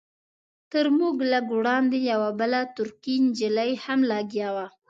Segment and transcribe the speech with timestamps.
[0.71, 4.65] تر موږ لږ وړاندې یوه بله ترکۍ نجلۍ هم لګیا وه.